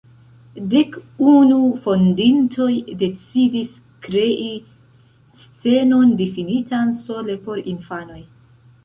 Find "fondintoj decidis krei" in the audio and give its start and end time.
1.83-4.49